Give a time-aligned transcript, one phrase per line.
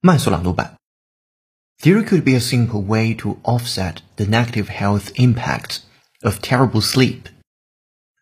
[0.00, 0.74] 慢速朗读版。
[1.82, 5.80] There could be a simple way to offset the negative health impact
[6.22, 7.28] of terrible sleep.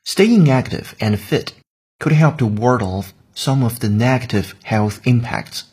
[0.04, 1.54] Staying active and fit
[1.98, 5.64] could help to ward off some of the negative health impacts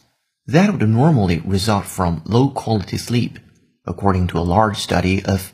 [0.47, 3.37] that would normally result from low quality sleep,
[3.85, 5.53] according to a large study of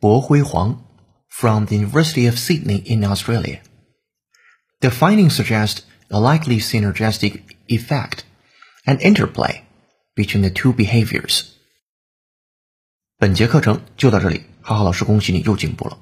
[0.00, 0.84] Bo-Huei Huang
[1.28, 3.60] from the University of Sydney in Australia.
[4.81, 8.19] The findings suggest a likely synergistic effect
[8.85, 9.63] and interplay
[10.15, 11.45] between the two behaviors.
[13.17, 15.97] 本节课程就到这里，哈哈老师恭喜你又进步了。